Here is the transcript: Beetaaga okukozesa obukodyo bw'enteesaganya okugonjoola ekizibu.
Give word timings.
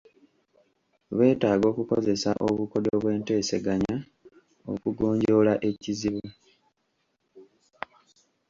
Beetaaga 1.17 1.65
okukozesa 1.71 2.31
obukodyo 2.49 2.95
bw'enteesaganya 3.01 3.95
okugonjoola 4.73 5.53
ekizibu. 5.69 6.27